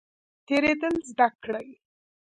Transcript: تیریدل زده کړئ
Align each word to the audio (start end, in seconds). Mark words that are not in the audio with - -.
تیریدل 0.47 0.95
زده 1.09 1.27
کړئ 1.43 1.69